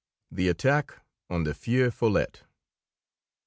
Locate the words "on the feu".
1.29-1.91